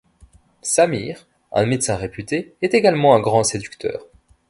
Sameer, 0.63 1.27
un 1.51 1.67
médecin 1.67 1.95
réputé, 1.95 2.55
est 2.63 2.73
également 2.73 3.13
un 3.13 3.19
grand 3.19 3.43
séducteur. 3.43 4.07